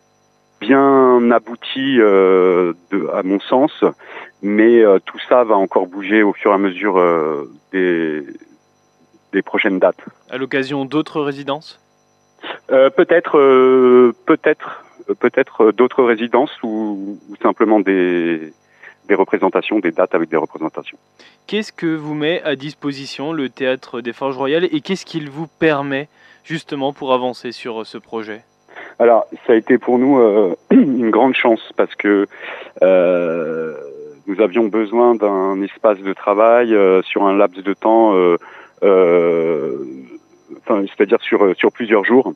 bien 0.60 1.30
abouti 1.30 2.00
euh, 2.00 2.72
de, 2.90 3.08
à 3.12 3.22
mon 3.22 3.38
sens, 3.40 3.84
mais 4.42 4.82
euh, 4.82 4.98
tout 5.04 5.18
ça 5.28 5.44
va 5.44 5.54
encore 5.54 5.86
bouger 5.86 6.22
au 6.22 6.32
fur 6.32 6.50
et 6.50 6.54
à 6.54 6.58
mesure 6.58 6.98
euh, 6.98 7.50
des, 7.72 8.22
des 9.32 9.42
prochaines 9.42 9.78
dates. 9.78 10.02
À 10.30 10.38
l'occasion 10.38 10.86
d'autres 10.86 11.20
résidences? 11.20 11.78
Euh, 12.70 12.88
peut-être, 12.90 13.38
euh, 13.38 14.14
peut-être, 14.24 14.84
peut-être 15.18 15.66
euh, 15.66 15.72
d'autres 15.72 16.02
résidences 16.04 16.52
ou, 16.62 17.18
ou 17.28 17.36
simplement 17.42 17.80
des, 17.80 18.52
des 19.08 19.14
représentations, 19.14 19.78
des 19.78 19.92
dates 19.92 20.14
avec 20.14 20.28
des 20.28 20.36
représentations. 20.36 20.98
Qu'est-ce 21.46 21.72
que 21.72 21.94
vous 21.94 22.14
met 22.14 22.42
à 22.42 22.56
disposition 22.56 23.32
le 23.32 23.48
théâtre 23.48 24.00
des 24.00 24.12
Forges 24.12 24.36
Royales 24.36 24.68
et 24.72 24.80
qu'est-ce 24.80 25.06
qu'il 25.06 25.30
vous 25.30 25.46
permet 25.46 26.08
justement 26.44 26.92
pour 26.92 27.12
avancer 27.12 27.52
sur 27.52 27.80
euh, 27.80 27.84
ce 27.84 27.98
projet? 27.98 28.42
Alors, 28.98 29.26
ça 29.46 29.52
a 29.52 29.56
été 29.56 29.78
pour 29.78 29.98
nous 29.98 30.18
euh, 30.18 30.54
une 30.70 31.10
grande 31.10 31.34
chance 31.34 31.72
parce 31.76 31.94
que 31.94 32.26
euh, 32.82 33.74
nous 34.26 34.40
avions 34.40 34.66
besoin 34.66 35.14
d'un 35.14 35.60
espace 35.62 35.98
de 35.98 36.12
travail 36.12 36.74
euh, 36.74 37.02
sur 37.02 37.24
un 37.24 37.36
laps 37.36 37.62
de 37.62 37.74
temps, 37.74 38.14
euh, 38.14 38.36
euh, 38.82 39.78
enfin, 40.58 40.84
c'est-à-dire 40.86 41.20
sur, 41.22 41.54
sur 41.56 41.70
plusieurs 41.72 42.04
jours. 42.04 42.32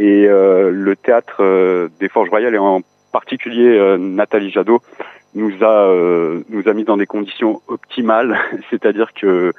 Et 0.00 0.26
euh, 0.26 0.70
le 0.72 0.96
théâtre 0.96 1.44
euh, 1.44 1.90
des 2.00 2.08
Forges 2.08 2.30
Royales 2.30 2.54
et 2.54 2.58
en 2.58 2.80
particulier 3.12 3.78
euh, 3.78 3.98
Nathalie 3.98 4.50
Jadot 4.50 4.80
nous 5.34 5.52
a 5.62 5.90
euh, 5.90 6.42
nous 6.48 6.68
a 6.68 6.72
mis 6.72 6.84
dans 6.84 6.96
des 6.96 7.04
conditions 7.04 7.60
optimales, 7.68 8.38
c'est-à-dire 8.70 9.12
que 9.12 9.52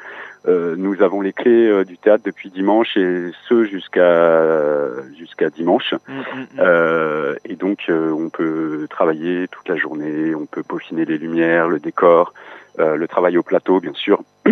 euh, 0.48 0.76
nous 0.80 1.04
avons 1.04 1.22
les 1.22 1.32
clés 1.32 1.68
euh, 1.68 1.86
du 1.86 2.00
théâtre 2.00 2.24
depuis 2.26 2.50
dimanche 2.50 2.98
et 2.98 3.30
ce 3.48 3.66
jusqu'à 3.66 4.90
jusqu'à 5.16 5.52
dimanche. 5.52 5.94
Mm, 6.08 6.14
mm, 6.14 6.22
mm. 6.22 6.48
Euh, 6.58 7.36
et 7.46 7.56
donc 7.56 7.86
euh, 7.90 8.12
on 8.12 8.30
peut 8.30 8.88
travailler 8.90 9.48
toute 9.48 9.70
la 9.70 9.76
journée, 9.76 10.34
on 10.34 10.48
peut 10.48 10.64
peaufiner 10.64 11.06
les 11.06 11.20
lumières, 11.20 11.70
le 11.70 11.80
décor, 11.80 12.34
euh, 12.80 12.96
le 12.96 13.08
travail 13.08 13.38
au 13.38 13.44
plateau 13.44 13.80
bien 13.80 13.94
sûr. 13.94 14.24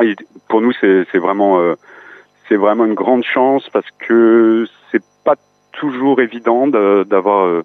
Et 0.00 0.16
pour 0.48 0.62
nous 0.62 0.72
c'est 0.80 1.04
c'est 1.12 1.18
vraiment 1.18 1.60
euh, 1.60 1.74
c'est 2.48 2.56
vraiment 2.56 2.86
une 2.86 2.94
grande 2.94 3.24
chance 3.24 3.68
parce 3.68 3.90
que 3.98 4.66
toujours 5.80 6.20
évident 6.20 6.66
d'avoir 6.68 7.46
euh, 7.46 7.64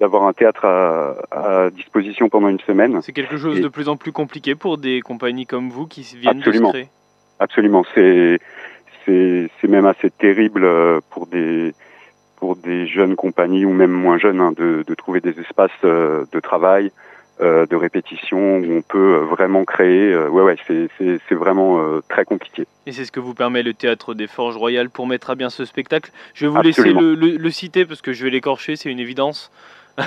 d'avoir 0.00 0.24
un 0.24 0.32
théâtre 0.32 0.64
à, 0.66 1.16
à 1.32 1.70
disposition 1.70 2.28
pendant 2.28 2.48
une 2.48 2.60
semaine. 2.60 3.00
C'est 3.02 3.12
quelque 3.12 3.36
chose 3.38 3.58
Et- 3.58 3.62
de 3.62 3.68
plus 3.68 3.88
en 3.88 3.96
plus 3.96 4.12
compliqué 4.12 4.54
pour 4.54 4.78
des 4.78 5.00
compagnies 5.00 5.46
comme 5.46 5.70
vous 5.70 5.86
qui 5.86 6.02
viennent 6.20 6.38
Absolument. 6.38 6.68
de 6.70 6.78
se 6.78 6.78
créer. 6.82 6.88
Absolument, 7.38 7.84
c'est 7.94 9.68
même 9.68 9.86
assez 9.86 10.10
terrible 10.10 10.64
euh, 10.64 11.00
pour 11.10 11.26
des 11.26 11.74
pour 12.36 12.54
des 12.56 12.86
jeunes 12.86 13.16
compagnies 13.16 13.64
ou 13.64 13.72
même 13.72 13.90
moins 13.90 14.18
jeunes 14.18 14.40
hein, 14.40 14.52
de, 14.56 14.84
de 14.86 14.94
trouver 14.94 15.20
des 15.20 15.34
espaces 15.40 15.70
euh, 15.84 16.24
de 16.32 16.40
travail, 16.40 16.92
euh, 17.40 17.66
de 17.66 17.76
répétition 17.76 18.56
où 18.58 18.72
on 18.78 18.82
peut 18.82 19.16
euh, 19.16 19.20
vraiment 19.24 19.64
créer. 19.64 20.12
euh, 20.12 20.28
ouais 20.28 20.42
ouais, 20.42 20.56
c'est 20.98 21.34
vraiment 21.34 21.80
euh, 21.82 22.00
très 22.08 22.24
compliqué. 22.24 22.66
Et 22.86 22.92
c'est 22.92 23.04
ce 23.04 23.12
que 23.12 23.20
vous 23.20 23.34
permet 23.34 23.62
le 23.62 23.74
théâtre 23.74 24.14
des 24.14 24.26
Forges 24.26 24.56
Royales 24.56 24.88
pour 24.90 25.06
mettre 25.06 25.30
à 25.30 25.34
bien 25.34 25.50
ce 25.50 25.64
spectacle. 25.64 26.10
Je 26.34 26.46
vais 26.46 26.50
vous 26.50 26.58
Absolument. 26.58 27.00
laisser 27.00 27.16
le, 27.20 27.32
le- 27.32 27.36
le 27.36 27.50
citer 27.50 27.84
parce 27.84 28.00
que 28.00 28.12
je 28.12 28.24
vais 28.24 28.30
l'écorcher, 28.30 28.76
c'est 28.76 28.90
une 28.90 29.00
évidence. 29.00 29.50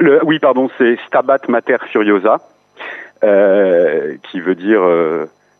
Le, 0.00 0.24
oui, 0.24 0.38
pardon, 0.38 0.70
c'est 0.78 0.96
Stabat 1.08 1.40
Mater 1.48 1.78
Furiosa, 1.90 2.38
qui 3.20 4.38
veut 4.40 4.54
dire 4.54 4.80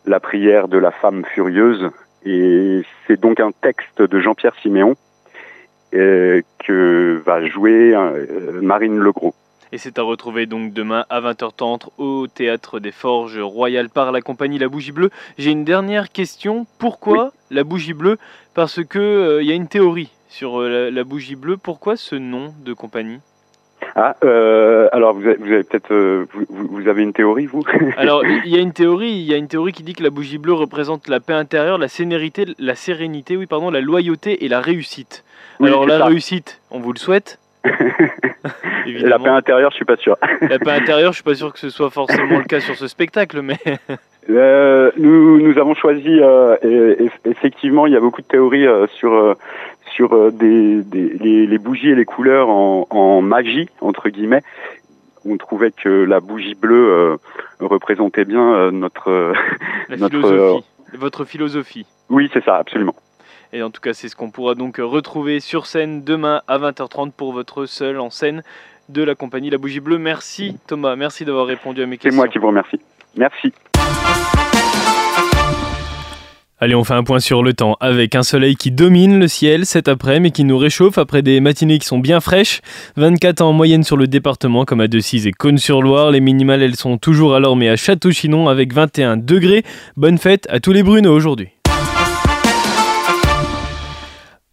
la 0.05 0.19
prière 0.21 0.69
de 0.69 0.77
la 0.77 0.91
femme 0.91 1.25
furieuse. 1.33 1.89
Et 2.25 2.83
c'est 3.05 3.19
donc 3.19 3.41
un 3.41 3.51
texte 3.51 4.01
de 4.01 4.19
Jean-Pierre 4.21 4.55
Siméon 4.61 4.95
que 5.91 7.21
va 7.25 7.45
jouer 7.47 7.93
Marine 8.61 8.97
Legros. 8.99 9.35
Et 9.71 9.77
c'est 9.77 9.99
à 9.99 10.01
retrouver 10.01 10.47
donc 10.47 10.73
demain 10.73 11.05
à 11.09 11.21
20h30 11.21 11.89
au 11.99 12.27
théâtre 12.27 12.79
des 12.79 12.91
Forges 12.91 13.39
Royales 13.39 13.89
par 13.89 14.11
la 14.11 14.21
compagnie 14.21 14.57
La 14.57 14.67
Bougie 14.67 14.91
Bleue. 14.91 15.11
J'ai 15.37 15.51
une 15.51 15.63
dernière 15.63 16.09
question. 16.11 16.65
Pourquoi 16.79 17.31
la 17.51 17.63
Bougie 17.63 17.93
Bleue? 17.93 18.17
Parce 18.55 18.83
que 18.83 18.99
euh, 18.99 19.43
y 19.43 19.51
a 19.51 19.55
une 19.55 19.67
théorie 19.67 20.09
sur 20.27 20.59
euh, 20.59 20.85
la, 20.85 20.91
la 20.91 21.03
Bougie 21.03 21.35
Bleue. 21.35 21.57
Pourquoi 21.57 21.97
ce 21.97 22.15
nom 22.15 22.53
de 22.65 22.73
compagnie? 22.73 23.19
Ah, 23.95 24.15
euh, 24.23 24.87
alors 24.91 25.13
vous 25.13 25.27
avez, 25.27 25.63
peut-être, 25.63 25.91
euh, 25.93 26.25
vous, 26.49 26.87
avez 26.87 27.03
une 27.03 27.13
théorie, 27.13 27.45
vous? 27.45 27.63
Alors, 27.97 28.23
il 28.25 28.47
y 28.51 28.55
a 28.55 28.59
une 28.59 28.73
théorie, 28.73 29.11
il 29.11 29.25
y 29.25 29.33
a 29.33 29.37
une 29.37 29.47
théorie 29.47 29.71
qui 29.71 29.83
dit 29.83 29.93
que 29.93 30.03
la 30.03 30.09
bougie 30.09 30.37
bleue 30.37 30.53
représente 30.53 31.07
la 31.07 31.19
paix 31.19 31.33
intérieure, 31.33 31.77
la 31.77 31.87
sérénité, 31.87 32.45
la 32.59 32.75
sérénité, 32.75 33.37
oui, 33.37 33.45
pardon, 33.45 33.71
la 33.71 33.81
loyauté 33.81 34.45
et 34.45 34.47
la 34.47 34.61
réussite. 34.61 35.23
Oui, 35.59 35.69
Alors, 35.69 35.85
la 35.85 35.99
ça. 35.99 36.05
réussite, 36.05 36.61
on 36.71 36.79
vous 36.79 36.93
le 36.93 36.99
souhaite. 36.99 37.39
La 38.99 39.19
paix 39.19 39.29
intérieure, 39.29 39.71
je 39.71 39.75
suis 39.75 39.85
pas 39.85 39.97
sûr. 39.97 40.17
La 40.41 40.59
paix 40.59 40.71
intérieure, 40.81 41.11
je 41.11 41.17
suis 41.17 41.23
pas 41.23 41.35
sûr 41.35 41.51
que 41.53 41.59
ce 41.59 41.69
soit 41.69 41.89
forcément 41.89 42.37
le 42.37 42.43
cas 42.45 42.59
sur 42.59 42.75
ce 42.75 42.87
spectacle, 42.87 43.41
mais 43.41 43.57
Euh, 44.29 44.91
nous, 44.97 45.41
nous 45.41 45.57
avons 45.57 45.73
choisi, 45.73 46.19
euh, 46.21 46.55
et- 46.61 47.05
et- 47.05 47.11
effectivement, 47.25 47.87
il 47.87 47.93
y 47.93 47.95
a 47.95 47.99
beaucoup 47.99 48.21
de 48.21 48.27
théories 48.27 48.67
euh, 48.67 48.85
sur 48.93 49.35
sur 49.95 50.31
des, 50.31 50.83
des- 50.83 51.13
les, 51.19 51.47
les 51.47 51.57
bougies 51.57 51.89
et 51.89 51.95
les 51.95 52.05
couleurs 52.05 52.47
en, 52.49 52.85
en 52.91 53.21
magie 53.23 53.69
entre 53.81 54.09
guillemets. 54.09 54.43
On 55.25 55.35
trouvait 55.37 55.71
que 55.71 55.89
la 56.03 56.19
bougie 56.19 56.53
bleue 56.53 57.17
représentait 57.59 58.25
bien 58.25 58.69
notre. 58.71 59.33
la 59.89 59.97
Notre, 59.97 60.17
philosophie, 60.19 60.65
votre 60.93 61.25
philosophie. 61.25 61.85
Oui, 62.09 62.29
c'est 62.31 62.43
ça, 62.43 62.57
absolument. 62.57 62.93
Et 63.51 63.63
en 63.63 63.71
tout 63.71 63.81
cas, 63.81 63.93
c'est 63.93 64.09
ce 64.09 64.15
qu'on 64.15 64.29
pourra 64.29 64.53
donc 64.53 64.77
retrouver 64.77 65.39
sur 65.39 65.65
scène 65.65 66.03
demain 66.03 66.43
à 66.47 66.59
20h30 66.59 67.13
pour 67.13 67.33
votre 67.33 67.65
seul 67.65 67.99
en 67.99 68.11
scène 68.11 68.43
de 68.89 69.03
la 69.03 69.15
compagnie 69.15 69.49
La 69.49 69.57
Bougie 69.57 69.79
Bleue. 69.79 69.97
Merci 69.99 70.57
Thomas, 70.67 70.95
merci 70.95 71.23
d'avoir 71.25 71.45
répondu 71.47 71.81
à 71.81 71.85
mes 71.85 71.95
C'est 71.95 72.03
questions. 72.03 72.17
moi 72.17 72.27
qui 72.27 72.37
vous 72.39 72.47
remercie. 72.47 72.79
Merci. 73.15 73.53
Allez, 76.61 76.75
on 76.75 76.83
fait 76.83 76.93
un 76.93 77.03
point 77.03 77.21
sur 77.21 77.41
le 77.41 77.53
temps 77.53 77.77
avec 77.79 78.15
un 78.15 78.23
soleil 78.23 78.57
qui 78.57 78.69
domine 78.69 79.17
le 79.17 79.29
ciel 79.29 79.65
cet 79.65 79.87
après, 79.87 80.19
mais 80.19 80.31
qui 80.31 80.43
nous 80.43 80.57
réchauffe 80.57 80.97
après 80.97 81.21
des 81.21 81.39
matinées 81.39 81.79
qui 81.79 81.87
sont 81.87 81.99
bien 81.99 82.19
fraîches. 82.19 82.59
24 82.97 83.39
en 83.39 83.53
moyenne 83.53 83.83
sur 83.85 83.95
le 83.95 84.07
département, 84.07 84.65
comme 84.65 84.81
à 84.81 84.89
Decize 84.89 85.25
et 85.25 85.31
Cône-sur-Loire. 85.31 86.11
Les 86.11 86.19
minimales, 86.19 86.61
elles 86.61 86.75
sont 86.75 86.97
toujours 86.97 87.33
alors, 87.33 87.55
mais 87.55 87.69
à 87.69 87.77
Château-Chinon 87.77 88.49
avec 88.49 88.73
21 88.73 89.15
degrés. 89.15 89.63
Bonne 89.95 90.17
fête 90.17 90.47
à 90.49 90.59
tous 90.59 90.73
les 90.73 90.83
Bruno 90.83 91.13
aujourd'hui. 91.15 91.47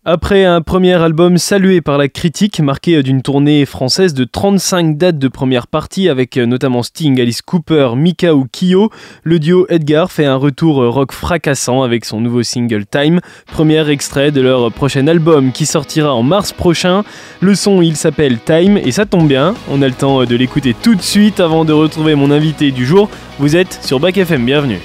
Après 0.09 0.45
un 0.45 0.61
premier 0.61 0.93
album 0.93 1.37
salué 1.37 1.81
par 1.81 1.99
la 1.99 2.07
critique, 2.07 2.61
marqué 2.61 3.03
d'une 3.03 3.23
tournée 3.23 3.67
française 3.67 4.15
de 4.15 4.23
35 4.23 4.97
dates 4.97 5.19
de 5.19 5.27
première 5.27 5.67
partie 5.67 6.09
avec 6.09 6.37
notamment 6.37 6.85
Sting, 6.85 7.21
Alice 7.21 7.43
Cooper, 7.43 7.89
Mika 7.97 8.37
ou 8.37 8.47
Kyo, 8.47 8.91
le 9.25 9.41
duo 9.41 9.67
Edgar 9.69 10.13
fait 10.13 10.25
un 10.25 10.37
retour 10.37 10.77
rock 10.77 11.11
fracassant 11.11 11.83
avec 11.83 12.05
son 12.05 12.21
nouveau 12.21 12.45
single 12.45 12.87
Time, 12.87 13.19
premier 13.47 13.91
extrait 13.91 14.31
de 14.31 14.41
leur 14.41 14.71
prochain 14.71 15.09
album 15.09 15.51
qui 15.51 15.67
sortira 15.67 16.15
en 16.15 16.23
mars 16.23 16.53
prochain. 16.53 17.03
Le 17.41 17.57
son, 17.57 17.83
il 17.83 17.97
s'appelle 17.97 18.39
Time 18.39 18.77
et 18.77 18.93
ça 18.93 19.07
tombe 19.07 19.27
bien, 19.27 19.57
on 19.69 19.83
a 19.83 19.89
le 19.89 19.93
temps 19.93 20.25
de 20.25 20.37
l'écouter 20.37 20.77
tout 20.81 20.95
de 20.95 21.03
suite 21.03 21.41
avant 21.41 21.65
de 21.65 21.73
retrouver 21.73 22.15
mon 22.15 22.31
invité 22.31 22.71
du 22.71 22.87
jour. 22.87 23.11
Vous 23.41 23.57
êtes 23.57 23.81
sur 23.83 23.99
Bac 23.99 24.17
FM, 24.17 24.47
bienvenue. 24.47 24.79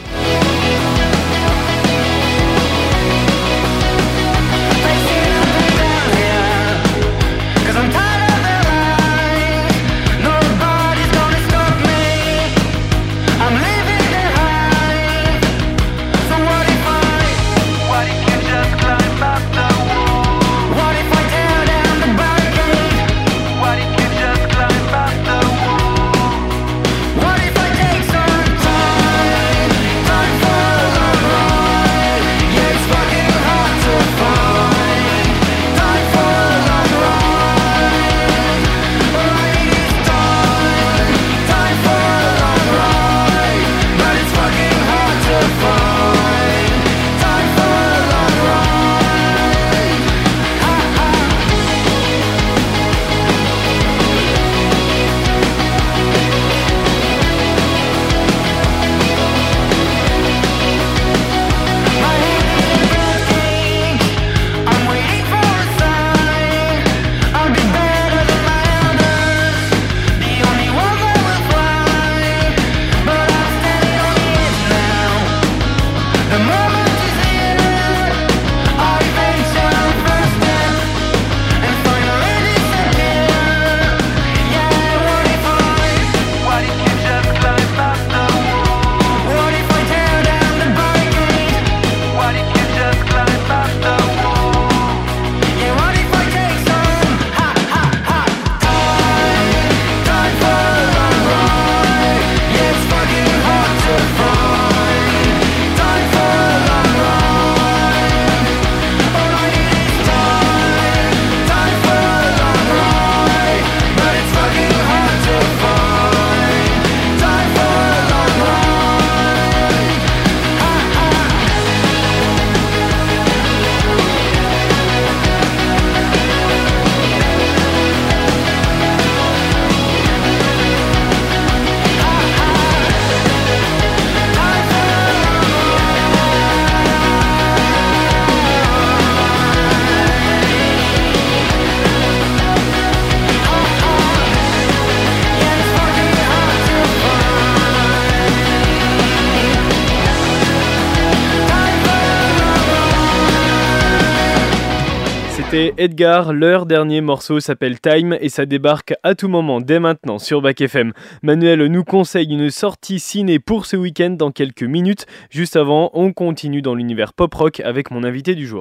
Edgar, 155.62 156.34
leur 156.34 156.66
dernier 156.66 157.02
morceau 157.02 157.40
s'appelle 157.40 157.80
Time 157.80 158.18
et 158.20 158.30
ça 158.30 158.46
débarque 158.48 158.96
à 159.04 159.14
tout 159.14 159.28
moment 159.28 159.62
dès 159.62 159.80
maintenant 159.80 160.18
sur 160.18 160.42
Bac 160.42 160.60
FM. 160.60 160.92
Manuel 161.22 161.66
nous 161.66 161.84
conseille 161.84 162.32
une 162.32 162.50
sortie 162.50 163.00
ciné 163.00 163.38
pour 163.38 163.66
ce 163.68 163.78
week-end 163.78 164.12
dans 164.12 164.32
quelques 164.32 164.64
minutes. 164.64 165.06
Juste 165.30 165.56
avant, 165.56 165.92
on 165.94 166.14
continue 166.14 166.62
dans 166.62 166.74
l'univers 166.74 167.14
pop 167.14 167.34
rock 167.34 167.60
avec 167.60 167.92
mon 167.92 168.04
invité 168.04 168.34
du 168.34 168.48
jour. 168.48 168.60